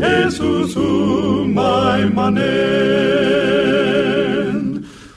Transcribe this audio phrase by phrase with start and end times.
[0.00, 2.40] Jesus umay manen.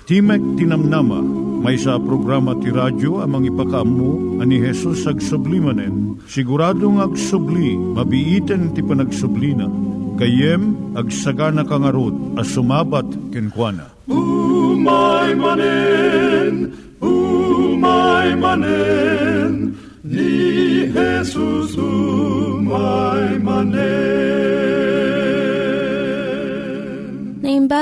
[0.04, 1.23] Timek Tinamnama,
[1.64, 6.20] may sa programa ti radyo amang ipakaammo ani Hesus ag sublimanen.
[6.28, 9.72] Siguradong ag subli, mabiiten ti panagsublina.
[10.20, 13.88] Kayem ag sagana kangarot as sumabat kenkwana.
[14.12, 23.93] Umay manen, umay manen, ni Jesus umay manen.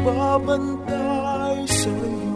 [0.00, 2.29] Nagbabantay sa'yo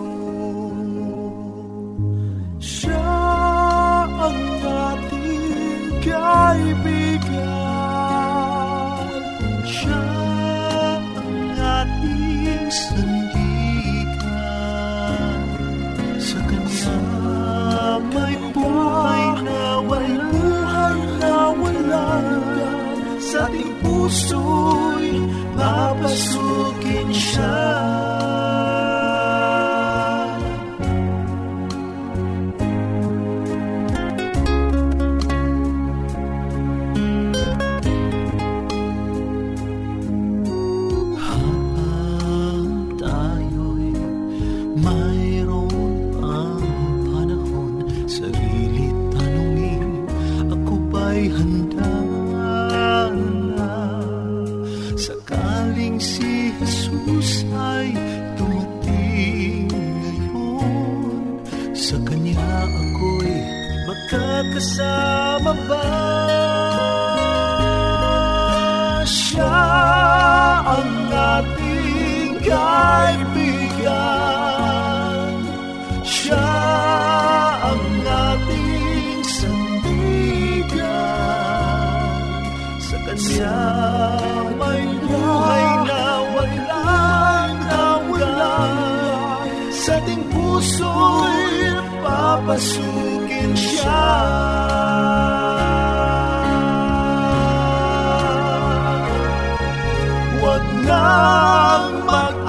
[51.33, 51.64] ako ba'y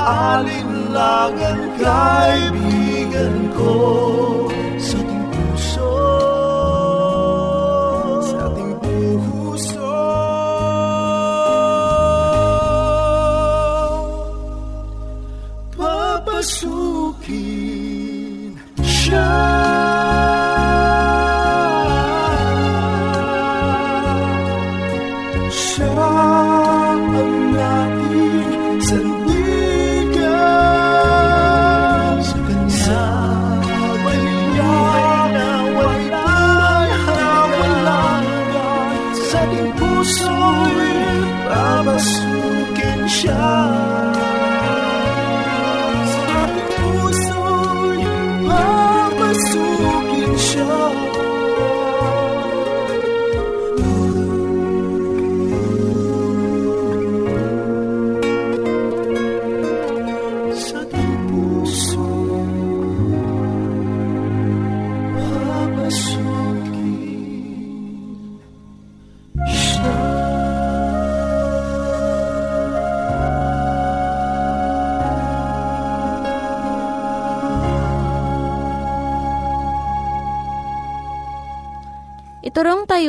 [0.05, 3.73] mag-alinlangan kaibigan ko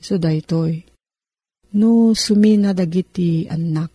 [0.00, 0.82] so daytoy.
[1.78, 3.92] No sumina dagiti anak.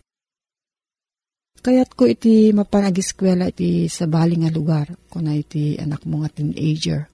[1.64, 7.08] Kayat ko iti mapanagiskwela iti sa bali nga lugar, kuna iti anak mo nga teenager.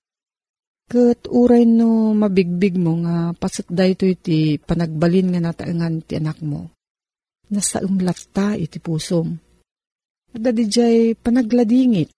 [0.90, 6.74] Kat uray no mabigbig mo nga pasat dayto iti panagbalin nga nataangan ti anak mo.
[7.54, 9.38] Nasa umlat ta iti pusom.
[10.34, 12.10] At dadijay panagladingit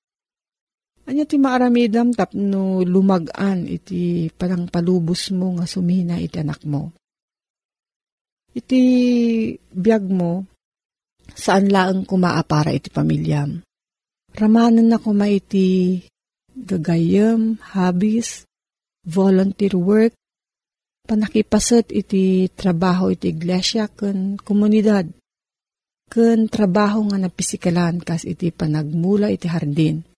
[1.03, 6.95] Anya ti maaramidam tapno lumagan iti parang palubos mo nga sumina iti anak mo.
[8.55, 8.83] Iti
[9.59, 10.47] biyag mo,
[11.35, 13.59] saan laang kumaapara iti pamilyam.
[14.33, 15.99] Ramanan na kuma iti
[16.55, 18.45] gagayam, habis,
[19.03, 20.15] volunteer work,
[21.09, 25.11] panakipasat iti trabaho iti iglesia ken komunidad,
[26.13, 30.12] ken trabaho nga napisikalan kas iti panagmula iti hardin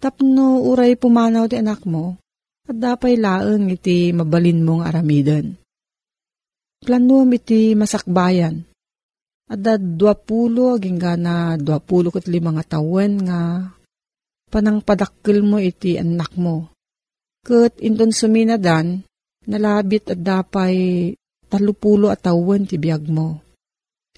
[0.00, 2.16] Tapno uray pumanaw ti anak mo,
[2.64, 5.60] at dapay laeng iti mabalin mong aramiden.
[6.80, 8.64] Planuam iti masakbayan,
[9.44, 13.68] at da duapulo aging na duapulo kat lima nga tawen nga
[14.48, 16.72] panang padakkel mo iti anak mo.
[17.44, 19.04] Kat inton suminadan,
[19.44, 21.12] nalabit at dapay
[21.52, 23.44] talupulo at tawen ti biyag mo.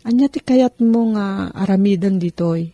[0.07, 2.71] Anya ti kayat mo nga aramidan ditoy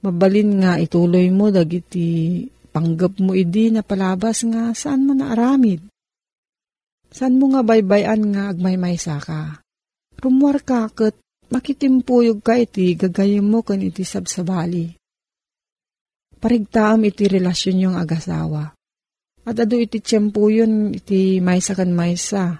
[0.00, 2.40] Mabalin nga ituloy mo dagiti
[2.72, 5.84] panggap mo idi na palabas nga saan mo naaramid.
[7.12, 9.60] Saan mo nga baybayan nga agmaymay ka.
[10.16, 11.20] Rumwar ka kat
[11.52, 14.94] makitimpuyog ka iti gagayim mo kan iti sabsabali.
[16.40, 18.72] Parigtaam iti relasyon yung agasawa.
[19.44, 22.56] At ado iti tiyempo yun iti maysa kan maysa.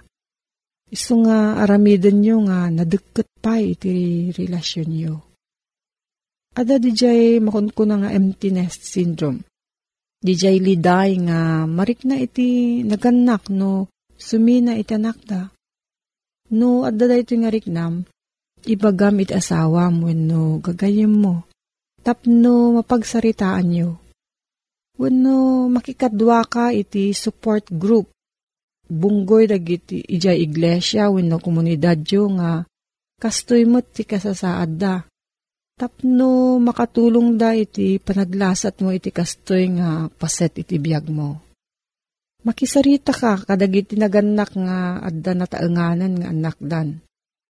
[0.91, 5.30] Iso nga aramidan nyo nga nadagkat pa iti relasyon nyo.
[6.51, 9.47] Ada dijay makunkuna nga empty nest syndrome.
[10.19, 13.87] Dijay liday nga marik na iti naganak no
[14.19, 15.47] sumina iti anak da.
[16.51, 18.03] No adda da iti nga riknam,
[18.67, 21.47] ibagam iti asawa mo no gagayim mo.
[22.03, 23.89] Tapno mapagsaritaan nyo.
[24.99, 28.11] Wano makikadwa ka iti support group.
[28.91, 32.67] Bunggoy dagiti ijay iglesia wenno komunidad yo nga
[33.23, 34.99] kastoy mo ti kasasaad da
[35.81, 41.41] tapno makatulong da iti panaglasat mo iti kastoy nga paset iti biyag mo.
[42.45, 47.01] Makisarita ka kadagiti naganak nga adda nataenganan nga anak dan.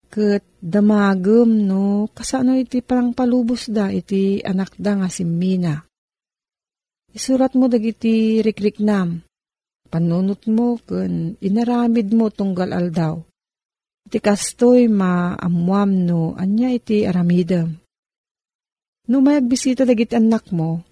[0.07, 5.83] Kat damagem no kasano iti parang palubos da iti anak da nga si Mina.
[7.11, 9.27] Isurat mo dagiti rikriknam.
[9.91, 13.19] Panunot mo kun inaramid mo tunggal aldaw.
[14.07, 17.80] Iti kastoy maamuam no anya iti aramidem
[19.11, 20.87] No may bisita dagiti anak mo,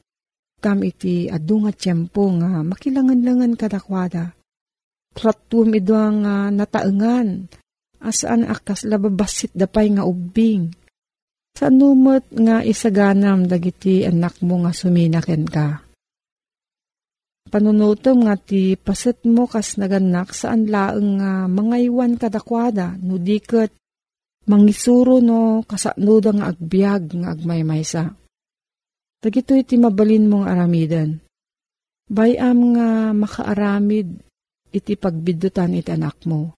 [0.59, 4.35] kam iti adu nga tiyempo nga makilangan-langan kadakwada.
[5.15, 7.47] Tratum ido nga uh, nataengan,
[8.03, 10.67] asaan akas lababasit dapay nga ubing.
[11.55, 15.79] Sa numot nga isaganam dagiti anak mo nga suminaken ka.
[17.47, 23.78] Panunutom nga ti paset mo kas naganak saan laeng nga mga iwan kadakwada no diket
[24.49, 28.03] mangisuro no kasano nga agbyag nga agmaymaysa.
[29.21, 31.21] Dagito iti mabalin mong aramidan.
[32.09, 34.09] Bayam nga makaaramid
[34.73, 36.57] iti pagbidutan iti anak mo.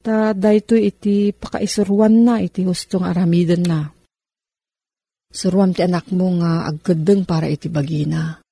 [0.00, 3.80] Ta dayto iti pakaisurwan na iti hustong aramidan na.
[5.30, 8.42] Surwan ti anak mo nga agkadeng para iti bagina.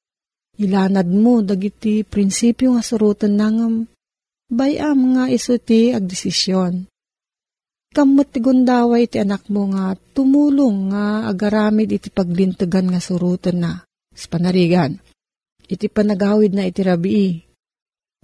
[0.63, 3.75] Ilanad mo dagiti prinsipyo nga surutan nangam
[4.47, 6.87] bayam nga iso ti agdesisyon
[7.89, 13.73] Kamot ti gundaway ti anak mo nga tumulong nga agaramid iti paglintugan nga surutan na
[14.13, 15.01] sa panarigan.
[15.69, 17.33] Iti panagawid na iti rabii.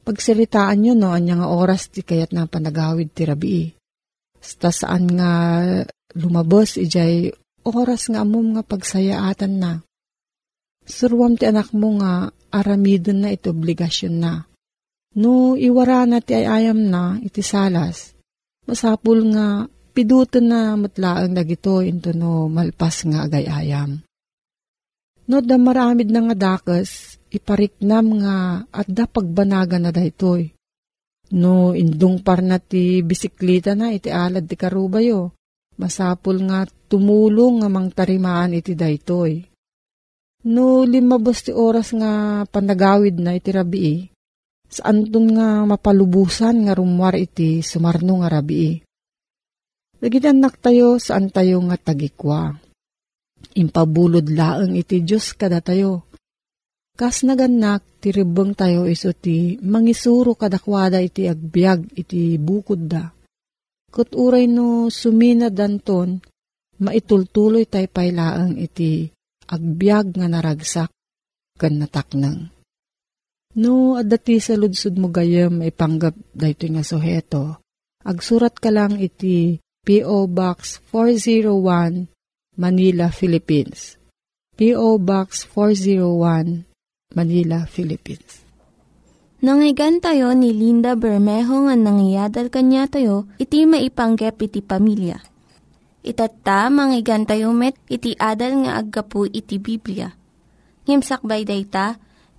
[0.05, 3.73] Pagsiritaan nyo no, anya nga oras ti kayat na panagawid ti rabii.
[4.41, 5.33] Sta saan nga
[6.13, 7.33] lumabos ijay
[7.65, 9.73] oras nga amom nga pagsayaatan na.
[10.85, 14.45] Surwam ti anak mo nga aramidon na iti obligasyon na.
[15.17, 18.14] No iwara na ti ayayam na iti salas,
[18.65, 24.01] Masapul nga pidutan na matlaang dagito into no malpas nga agayayam.
[25.25, 28.37] No da maramid na nga dakas, ipariknam nga
[28.69, 30.53] at da pagbanaga na daytoy.
[31.35, 35.33] No, indung par na ti bisiklita na iti alad ti karubayo.
[35.81, 39.43] Masapul nga tumulong nga mangtarimaan iti daytoy.
[40.45, 44.14] No, limabas ti oras nga panagawid na iti rabii.
[44.71, 48.85] Saan dun nga mapalubusan nga rumwar iti sumarno nga rabii.
[50.05, 52.53] Nagidanak tayo saan tayo nga tagikwa.
[53.57, 56.09] Impabulod laeng iti Diyos kada tayo.
[56.95, 63.11] Kas naganak, ti ribeng tayo iso ti mangisuro kadakwada iti agbyag iti bukod da.
[63.91, 66.23] Kat uray no sumina danton,
[66.79, 69.11] maitultuloy tay pailaang iti
[69.51, 70.91] agbyag nga naragsak
[71.59, 72.54] kan nataknang.
[73.55, 77.63] No, adati sa ludsud mo gayam ipanggap dayto nga suheto.
[78.03, 80.27] Agsurat ka lang iti P.O.
[80.27, 82.11] Box 401
[82.59, 83.95] Manila, Philippines.
[84.59, 84.99] P.O.
[84.99, 86.67] Box 401
[87.15, 88.43] Manila, Philippines.
[89.45, 95.21] Nangyigan tayo ni Linda Bermejo nga nangyadal kanya tayo, iti maipanggep iti pamilya.
[96.03, 100.11] Itatta, manggigan tayo met, iti adal nga aggapu iti Biblia.
[100.89, 102.01] Ngimsakbay day ta,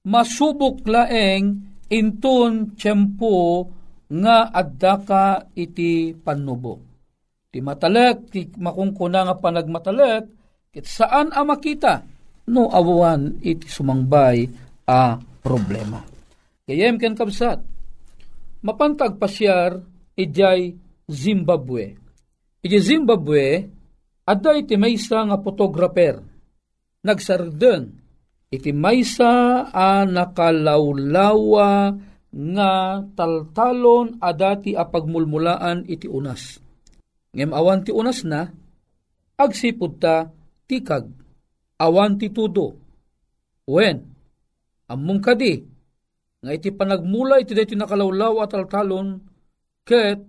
[0.06, 3.66] masubok laeng inton tiyempo
[4.12, 5.24] nga adda ka
[5.56, 6.92] iti panubok
[7.52, 10.24] Ti matalek, ti makungkuna nga panagmatalek,
[10.72, 12.00] kit saan a makita,
[12.48, 14.48] no awan iti sumangbay
[14.88, 16.00] a problema.
[16.64, 17.60] Kayem ken kabsat,
[18.64, 19.84] mapantag pasyar
[20.16, 20.72] ijay
[21.12, 21.92] Zimbabwe.
[22.64, 23.68] Iti Zimbabwe,
[24.26, 26.22] adda iti maysa nga photographer.
[27.02, 27.98] Nagsarden,
[28.52, 31.98] iti maysa a nakalawlawa
[32.32, 32.70] nga
[33.12, 36.62] taltalon adati a pagmulmulaan iti unas
[37.32, 38.44] Ngem awan ti unas na,
[39.40, 40.28] agsipod ta
[40.68, 41.08] tikag,
[41.80, 42.76] awan ti tudo.
[43.64, 44.04] Wen,
[44.92, 45.64] among kadi,
[46.44, 49.16] nga iti panagmula iti dati nakalawlaw at altalon,
[49.80, 50.20] ket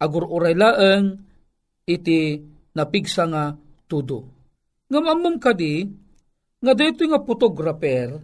[0.00, 1.20] agur uray laeng
[1.84, 2.40] iti
[2.76, 3.44] napigsa nga
[3.90, 4.26] tudo.
[4.90, 5.86] Ngam among kadi,
[6.60, 8.20] nga dito nga photographer,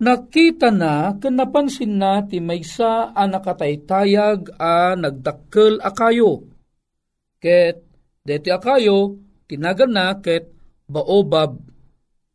[0.00, 6.44] nakita na ken napansin na ti maysa a nakataytayag a nagdakkel akayo
[7.38, 7.80] ket
[8.20, 9.16] deti akayo
[9.48, 10.50] tinagan na ket
[10.90, 11.60] baobab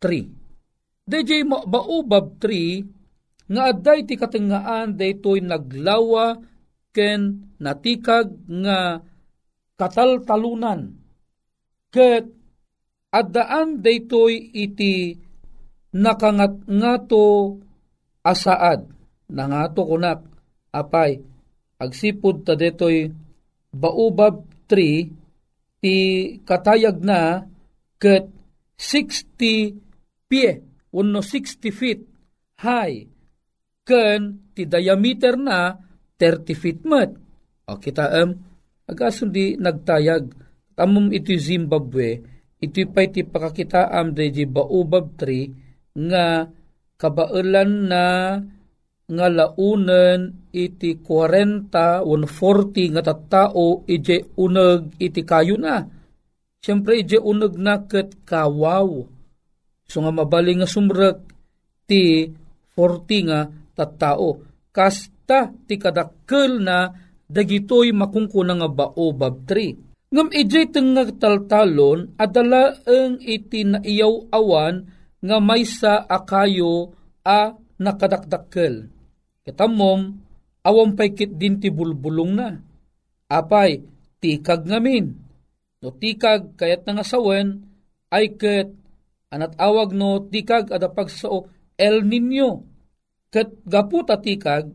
[0.02, 0.30] tree.
[1.10, 2.86] DJ baobab tree
[3.50, 6.38] nga adday ti katengaan daytoy naglawa
[6.94, 9.02] ken natikag nga
[9.74, 10.99] kataltalunan
[11.94, 12.26] ket
[13.10, 15.18] addaan daytoy iti
[15.98, 17.58] nakangat ngato
[18.22, 18.82] asaad
[19.34, 20.22] nangato kunak
[20.70, 21.18] apay
[21.82, 23.10] agsipud ta detoy
[23.74, 25.96] baobab 3 ti
[26.46, 27.46] katayag na
[27.98, 28.30] ket
[28.78, 30.52] 60 pie
[30.94, 32.02] uno 60 feet
[32.60, 33.08] high,
[33.88, 35.74] ken ti diameter na
[36.20, 37.10] 30 feet mat.
[37.70, 38.32] O kita am, um,
[38.90, 40.34] agasundi nagtayag,
[40.80, 42.24] tamom iti Zimbabwe,
[42.64, 45.52] iti pa iti pakakitaam da di baobab tree,
[45.92, 46.48] nga
[46.96, 48.04] kabailan na
[49.10, 55.84] nga launen iti 40 140 nga tattao ije uneg iti kayo na.
[56.64, 59.04] Siyempre ije uneg na ket kawaw.
[59.90, 61.26] So nga mabaling nga sumrek
[61.90, 62.32] ti
[62.78, 63.40] 40 nga
[63.76, 64.46] tattao.
[64.70, 66.94] Kasta ti kadakkel na
[67.26, 69.89] dagitoy makungkuna nga baobab tree.
[70.10, 74.90] Ngam ije nga taltalon adala ang iti naiyaw awan
[75.22, 78.90] nga maysa akayo a nakadakdakkel
[79.50, 80.22] Kitamom,
[80.62, 82.54] awam pay kit din ti bulbulong na.
[83.34, 83.82] Apay,
[84.22, 85.10] tikag ngamin.
[85.82, 87.66] No tikag kayat nga sawen,
[88.14, 88.70] ay ket
[89.34, 91.50] anat awag no tikag adapag sao
[91.82, 92.62] El Nino.
[93.34, 94.70] Ket gaputa tikag,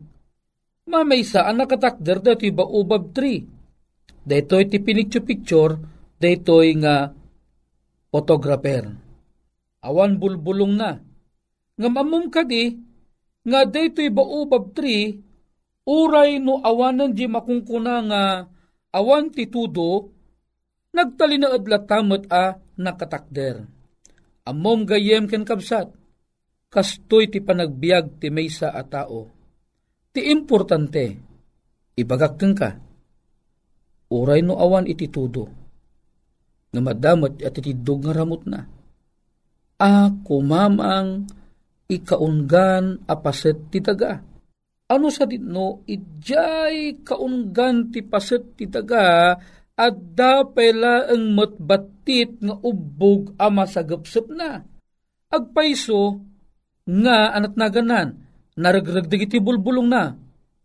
[0.91, 3.54] mamaysa ang nakatakder da ti baobab tree.
[4.25, 5.77] Daytoy ti pinicture-picture,
[6.17, 7.13] daytoy nga
[8.09, 8.89] photographer.
[9.85, 10.97] Awan bulbulong na.
[11.77, 12.73] Nga mamum kadi,
[13.45, 15.21] nga daytoy baobab tree,
[15.85, 18.23] uray no awanan di makungkuna nga
[18.97, 20.09] awan ti tudo,
[20.89, 23.61] nagtalinaad latamat a nakatakder.
[24.49, 25.93] Amom gayem ken kabsat,
[26.73, 29.29] kastoy ti panagbiag ti maysa a tao.
[30.09, 31.05] Ti importante,
[31.93, 32.84] ibagak ka,
[34.11, 35.49] uray no awan iti tudo,
[36.73, 38.67] nga madamat at itidog nga ramot na.
[39.79, 41.27] A kumamang
[41.91, 44.23] ikaungan apaset ti daga.
[44.85, 49.33] Ano sa ditno, ijay kaungan ti paset ti daga
[49.75, 54.61] at dapela ang matbatit nga ubog ama sa gapsap na.
[55.27, 56.21] Agpaiso
[56.85, 58.23] nga anat naganan,
[58.55, 60.13] naragragdag iti bulbulong na,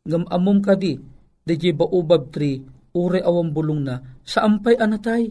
[0.04, 1.00] ngam amom kadi,
[1.42, 2.60] di ba ubab tri,
[2.94, 5.30] ure awang bulong na, sa ampay anatay.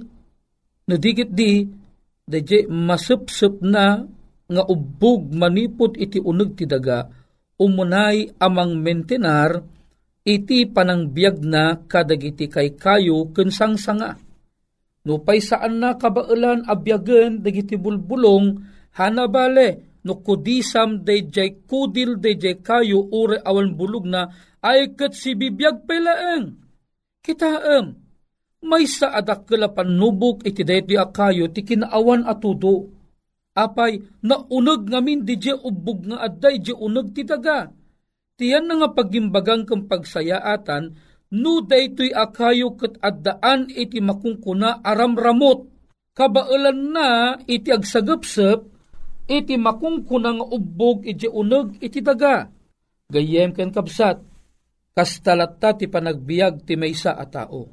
[0.90, 1.66] Nadigit di,
[2.26, 4.02] di masupsup na
[4.50, 7.06] nga ubog manipod iti uneg ti daga
[7.62, 9.62] umunay amang mentenar
[10.26, 14.18] iti panangbiag na kadagiti kay kayo kensang sanga.
[15.06, 18.62] No pay saan na kabailan abyagen dagiti bulbulong
[18.98, 24.28] hanabale no kudisam dayjay kudil dayjay kayo ure awan bulog na
[24.60, 26.69] ay kat si bibiyag pelaeng.
[27.20, 28.00] Kitaem,
[28.64, 33.00] may sa adak panubok iti dayti akayo ti kinaawan atudo
[33.60, 37.28] apay naunag ngamin di je ubog nga adday je unag ti.
[38.40, 40.96] Tiyan na nga pagimbagang kang pagsayaatan,
[41.36, 45.68] no daytoy akayo kat addaan iti makungkuna aramramot.
[46.16, 47.08] Kabailan na
[47.44, 48.64] iti agsagapsap,
[49.28, 52.48] iti makungkuna nga ubog iti unag iti daga.
[53.12, 54.24] Gayem ken kapsat,
[55.00, 57.64] kastalata ti panagbiag ti maysa a tao.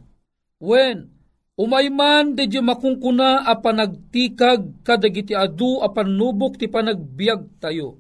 [0.63, 1.17] When
[1.57, 7.97] Umayman di makungkuna a panagtikag kadagiti adu a panubok ti panagbiag tayo.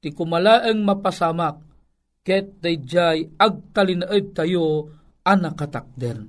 [0.00, 1.60] Ti kumalaeng mapasamak
[2.24, 4.96] ket dayjay agtalinaed tayo
[5.28, 6.24] anakatakder.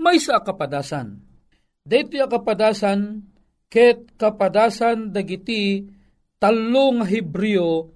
[0.00, 1.20] May sa kapadasan.
[1.84, 3.00] Dito yung kapadasan
[3.68, 5.84] ket kapadasan dagiti
[6.40, 7.92] talong Hebreo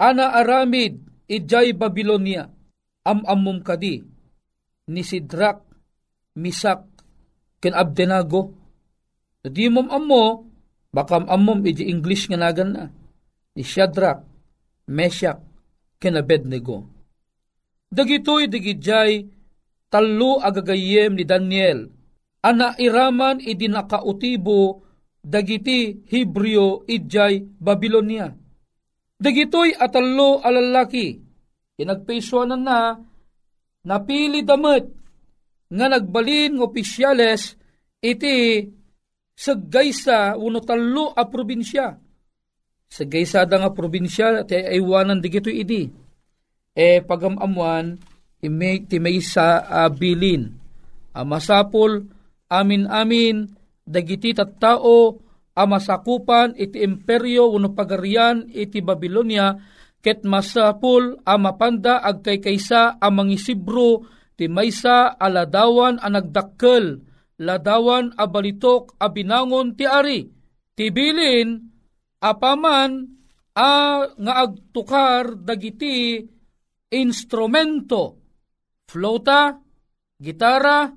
[0.00, 2.48] ana aramid ijay Babylonia
[3.04, 4.00] am-amum kadi
[4.88, 5.64] ni Sidrak,
[6.36, 6.84] Misak,
[7.60, 8.52] ken Abdenago.
[9.44, 10.44] Di mom ammo,
[10.92, 12.84] baka amom iti English nga nagan na.
[13.54, 14.20] Ni Shadrach,
[14.90, 15.40] Meshach,
[15.96, 16.84] ken Abednego.
[17.88, 19.24] Dagitoy digidjay
[19.88, 21.88] talo agagayem ni Daniel.
[22.44, 24.84] Ana iraman idi nakautibo
[25.24, 28.28] dagiti Hebreo idjay Babylonia.
[29.16, 31.23] Dagitoy atallo alalaki.
[31.74, 32.94] Inagpesuanan na
[33.82, 34.86] napili damet
[35.66, 37.58] nga nagbalin ng opisyales
[37.98, 38.62] iti
[39.34, 41.98] saggaysa uno talo a probinsya.
[42.86, 45.90] Saggaysa da nga probinsya ti aywanan digito idi.
[46.74, 47.98] E pagamamuan
[48.38, 50.46] imi ti may sa uh, bilin.
[51.14, 52.06] Amasapol
[52.50, 53.50] amin-amin
[53.82, 55.18] dagiti tattao
[55.54, 59.54] amasakupan iti imperyo uno pagarian iti Babylonia
[60.04, 64.04] ket masapul amapanda agkaykaysa amang isibro
[64.36, 67.00] ti maysa aladawan a nagdakkel,
[67.40, 70.28] ladawan a balitok a binangon ti ari,
[70.76, 71.56] ti bilin
[72.20, 73.08] apaman
[73.56, 76.20] a nga agtukar dagiti
[76.92, 78.20] instrumento,
[78.84, 79.56] flota,
[80.20, 80.92] gitara,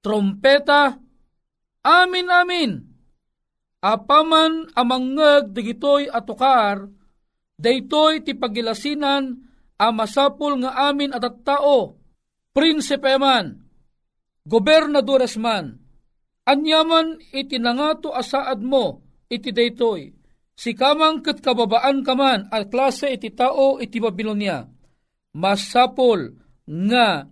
[0.00, 0.96] trompeta,
[1.84, 2.72] amin amin,
[3.78, 6.90] Apaman amangeg digitoy atukar,
[7.58, 9.34] daytoy ti pagilasinan
[9.78, 11.98] a masapul nga amin at at tao,
[12.54, 13.58] prinsipe man,
[14.46, 15.78] gobernadores man,
[16.46, 20.14] anyaman iti nangato asaad mo, iti daytoy,
[20.54, 24.66] si kamang kat kababaan kaman at klase iti tao iti Babilonia,
[25.34, 26.34] masapol
[26.66, 27.26] nga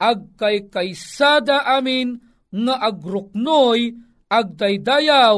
[0.00, 2.16] agkay kaysada amin
[2.48, 3.92] nga agruknoy
[4.32, 5.36] agdaydayaw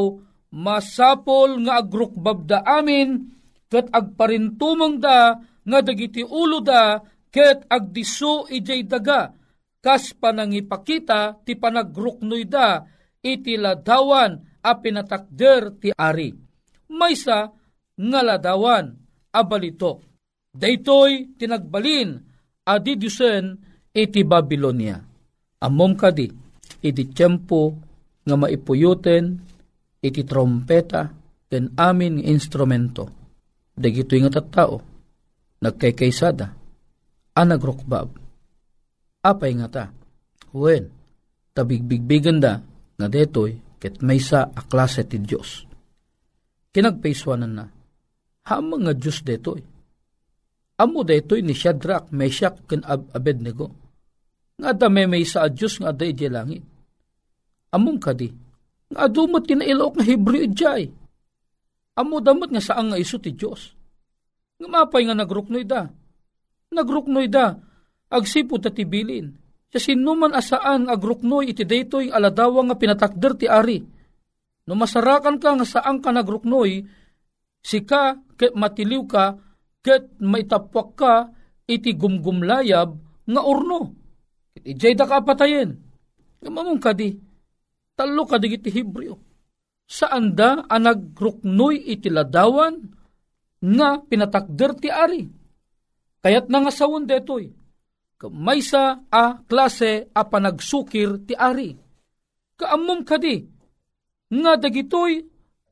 [0.54, 3.32] masapol nga agrukbabda amin,
[3.72, 7.00] ket agparintumong da, nga dagiti ulo da,
[7.32, 9.32] ket agdiso ijay daga,
[9.80, 12.84] kas panangipakita ti panagruknoy da,
[13.24, 16.36] iti ladawan a pinatakder ti ari.
[16.92, 17.48] Maysa
[17.96, 18.92] nga ladawan
[19.32, 20.04] a balito.
[20.52, 22.20] Daytoy tinagbalin
[22.68, 23.56] adidusen
[23.88, 25.00] iti Babylonia.
[25.64, 26.28] Amom kadi,
[26.84, 27.72] iti tiyempo
[28.20, 29.24] nga maipuyuten
[30.04, 31.08] iti trompeta
[31.48, 33.21] ken amin instrumento.
[33.72, 34.84] Dagito nga tattao,
[35.64, 36.52] nagkaykaysada,
[37.32, 38.08] anagrokbab.
[39.24, 39.84] Apay nga ta,
[40.52, 40.92] wen,
[41.56, 42.60] tabigbigbigan da,
[42.98, 45.64] nga detoy, ket maysa a klase ti Diyos.
[46.72, 47.64] Kinagpaiswanan na,
[48.46, 49.64] hamang nga Diyos detoy.
[50.76, 53.70] Amo detoy ni Shadrach, Meshach, ken Ab Abednego.
[54.58, 56.64] Nga da may may sa Diyos nga da langit.
[57.72, 58.28] Among kadi,
[58.92, 60.92] nga dumot kinailaok nga Hebreo jay.
[61.92, 63.76] Amo damot nga saan nga iso ti Diyos.
[64.56, 65.92] Nga mapay nga nagruknoy da.
[66.72, 67.56] Nagruknoy da.
[68.08, 69.32] Agsipo ta tibilin.
[69.72, 73.80] Sa sinuman asaan agruknoy iti daytoy aladawa nga pinatakder ti ari.
[74.68, 76.86] No masarakan ka nga saan ka nagruknoy,
[77.64, 79.34] sika ket matiliw ka,
[79.82, 81.14] ket maitapwak ka
[81.66, 82.94] iti gumgumlayab
[83.26, 83.96] nga urno.
[84.60, 85.72] Iti da ka patayin.
[86.44, 87.16] Nga mamong kadi,
[87.96, 89.31] talo ka digiti Hebreo.
[89.92, 92.80] Saan da ang nagruknoy iti ladawan
[93.60, 95.28] nga pinatakder ti ari.
[96.24, 97.52] Kayat na nga sawon detoy,
[98.32, 101.76] maysa a klase a panagsukir ti ari.
[102.56, 103.36] Kaamom kadi,
[104.32, 105.20] nga dagitoy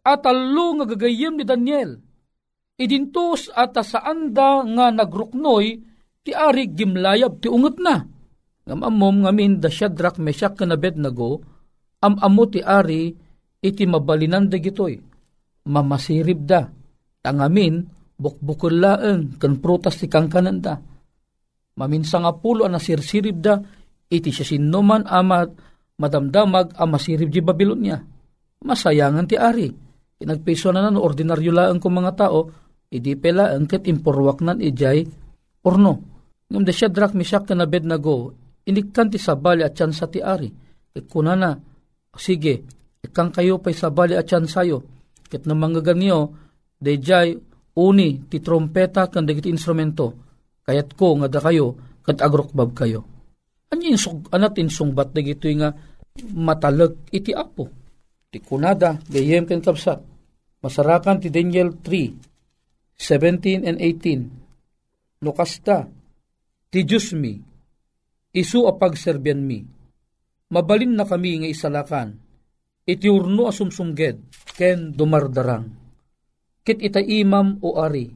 [0.04, 1.96] at talo nga gagayem ni Daniel.
[2.76, 5.80] Idintos at saan da nga nagruknoy
[6.20, 8.04] ti ari gimlayab ti ungot na.
[8.68, 11.40] Ngamamom ngamin da Shadrach, Meshach, kan Abednego,
[12.04, 13.12] Am-amo ti ari
[13.60, 14.96] iti mabalinan dagitoy.
[15.68, 16.66] Mamasirib da.
[17.20, 17.84] Tangamin,
[18.16, 20.74] bukbukul laeng kan prutas ti kangkanan da.
[21.76, 23.60] Maminsa nga pulo ang nasirsirib da,
[24.08, 25.48] iti siya sinuman amat
[26.00, 28.00] madamdamag ang masirib di Babylonia.
[28.64, 29.68] Masayangan ti ari.
[30.20, 32.40] Pinagpiso na no ordinaryo laeng kong mga tao,
[32.92, 35.04] idi pela ang ket impurwak nan ijay
[35.64, 35.92] orno.
[36.50, 38.34] Ngam de Shadrach, Meshach, na Abednego,
[38.66, 40.50] inikkan ti sabali at sa ti ari.
[40.90, 41.54] Ikunana,
[42.18, 42.66] sige,
[43.04, 44.84] ikang kayo pa'y sabali at yan sayo,
[45.26, 46.36] ket na mga ganyo,
[46.80, 47.36] dayjay
[47.80, 50.12] uni ti trompeta kan dagiti instrumento,
[50.66, 53.00] kayat ko nga da kayo, kat agrokbab kayo.
[53.70, 55.70] Anya insug, anat insungbat dagito nga
[56.34, 57.70] matalag iti apo.
[58.30, 59.98] Ti kunada, gayem ken kapsat,
[60.62, 65.88] masarakan ti Daniel 3, 17 and 18, Lukasta,
[66.70, 67.34] ti Diyos mi,
[68.30, 69.66] isu a pagserbyan mi,
[70.54, 72.14] mabalin na kami nga isalakan,
[72.90, 74.18] iti urno asumsumged,
[74.58, 75.66] ken dumardarang.
[76.60, 78.10] Kit ita imam o ari,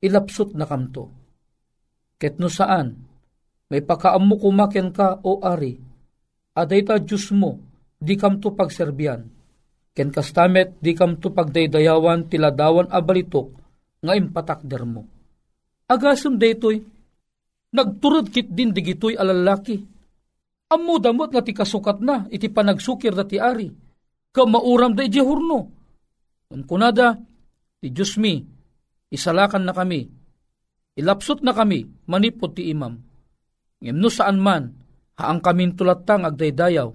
[0.00, 1.10] ilapsot na kamto.
[2.20, 2.94] Ket no saan,
[3.72, 5.80] may pakaammo kumaken ka o ari,
[6.54, 7.56] aday ta Diyos mo,
[7.96, 9.24] di kamto pagserbian.
[9.90, 13.48] Ken kastamet, di kamto pagdaydayawan tiladawan abalitok,
[14.04, 15.02] nga impatakder mo.
[15.90, 16.78] Agasem daytoy,
[17.74, 19.82] nagturod kit din digitoy alalaki,
[20.70, 23.74] Ammo damot nga ti kasukat na, iti panagsukir da ti ari.
[24.30, 25.74] Kamauram da iti hurno.
[26.46, 27.18] Kung kunada,
[27.82, 28.38] ti Diyos mi,
[29.10, 30.06] isalakan na kami,
[30.98, 32.94] ilapsot na kami, manipot ti imam.
[33.82, 34.70] Ngem saan man,
[35.18, 36.90] haang kamin tulatang agdaydayaw,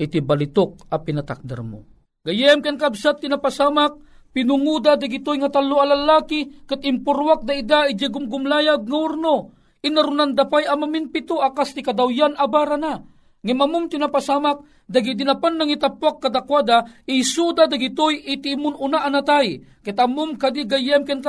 [0.00, 1.84] iti balitok a pinatakdar mo.
[2.24, 4.00] Gayem ken kabsat tinapasamak,
[4.32, 9.36] pinunguda dagitoy nga talo alalaki, kat impurwak da ida iti gumgumlayag nga urno,
[9.84, 13.04] inarunan dapay amamin pito akas ti kadawyan abara na.
[13.44, 21.04] Ngimamum tinapasamak, dagi dinapan nang itapwak kadakwada, isuda dagitoy itimun una anatay, kitamum kadi gayem
[21.04, 21.20] ken.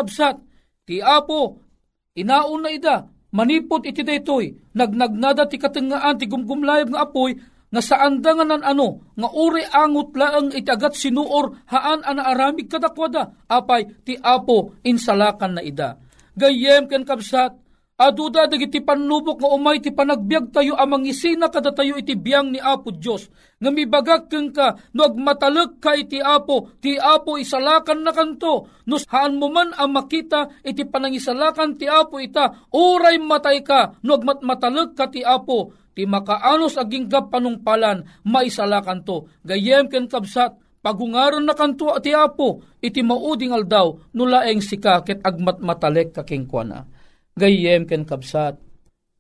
[0.86, 1.60] Ti apo,
[2.16, 3.04] inauna ida,
[3.36, 7.36] manipot iti daytoy, nagnagnada ti katengaan ti gumgumlayab nga apoy,
[7.68, 12.72] nga saan da nga nan ano, nga uri angot laang itagat sinuor, haan ana aramig
[12.72, 16.00] kadakwada, apay ti apo insalakan na ida.
[16.40, 17.65] Gayem ken kabsat,
[17.96, 22.60] Aduda dagiti panubok nga umay ti panagbiag tayo amang isina kada tayo iti biyang ni
[22.60, 23.32] Apo Diyos.
[23.64, 28.68] Nga mibagak keng ka, no agmatalag ka iti Apo, ti Apo isalakan na kanto.
[28.84, 34.20] No haan mo man ang makita iti panangisalakan ti Apo ita, uray matay ka, no
[34.20, 39.32] agmatmatalag ka ti Apo, ti makaanos aging panungpalan, maisalakan to.
[39.48, 46.12] Gayem ken kabsat, pagungaron na kanto ti Apo, iti mauding aldaw, nulaeng sika ket agmatmatalek
[46.12, 46.92] kakingkwana
[47.36, 48.56] gayem ken kabsat,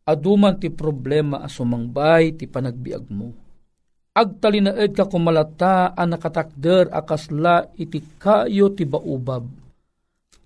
[0.07, 3.35] aduman ti problema asumangbay ti panagbiag mo.
[4.15, 9.43] Agtalinaed ka kumalata ang nakatakder akasla iti kayo ti baubab.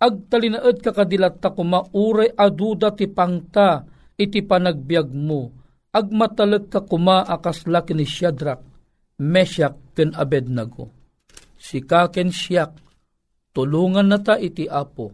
[0.02, 3.86] Agtalinaed ka kadilata kumauray aduda ti pangta
[4.18, 5.54] iti panagbiag mo.
[5.94, 8.62] Agmatalag ka kuma akasla kini Shadrach,
[9.22, 10.90] Meshach ken Abednego.
[11.54, 12.74] Sika ken siyak,
[13.54, 15.14] tulungan na ta iti apo.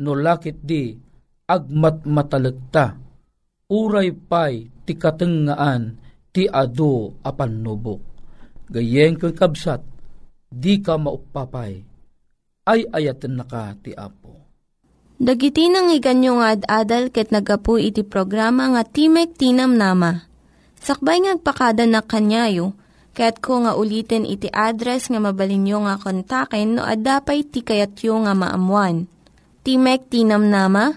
[0.00, 1.09] No lakit di,
[1.50, 2.94] agmat matalagta,
[3.66, 5.98] uray pay ti katengaan
[6.30, 8.00] ti ado apan nubok.
[8.70, 9.82] Gayeng ko'y kabsat,
[10.46, 11.82] di ka maupapay,
[12.70, 14.38] ay ayaten na ka ti Apo.
[15.20, 20.24] Dagiti nang iganyo nga ad-adal ket nagapu iti programa nga Timek Tinam Nama.
[20.80, 22.72] Sakbay ngagpakada na kanyayo,
[23.12, 29.10] ket ko nga ulitin iti address nga mabalinyo nga kontaken no ad-dapay tikayatyo nga maamuan.
[29.60, 30.96] Timek Tinam Nama,